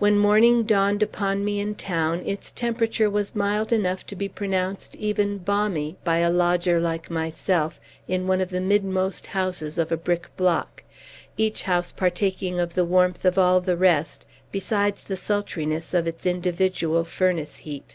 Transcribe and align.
When 0.00 0.18
morning 0.18 0.64
dawned 0.64 1.00
upon 1.00 1.44
me, 1.44 1.60
in 1.60 1.76
town, 1.76 2.24
its 2.26 2.50
temperature 2.50 3.08
was 3.08 3.36
mild 3.36 3.72
enough 3.72 4.04
to 4.06 4.16
be 4.16 4.28
pronounced 4.28 4.96
even 4.96 5.38
balmy, 5.38 5.96
by 6.02 6.18
a 6.18 6.28
lodger, 6.28 6.80
like 6.80 7.08
myself, 7.08 7.80
in 8.08 8.26
one 8.26 8.40
of 8.40 8.50
the 8.50 8.60
midmost 8.60 9.28
houses 9.28 9.78
of 9.78 9.92
a 9.92 9.96
brick 9.96 10.36
block, 10.36 10.82
each 11.36 11.62
house 11.62 11.92
partaking 11.92 12.58
of 12.58 12.74
the 12.74 12.84
warmth 12.84 13.24
of 13.24 13.38
all 13.38 13.60
the 13.60 13.76
rest, 13.76 14.26
besides 14.50 15.04
the 15.04 15.16
sultriness 15.16 15.94
of 15.94 16.08
its 16.08 16.26
individual 16.26 17.04
furnace 17.04 17.58
heat. 17.58 17.94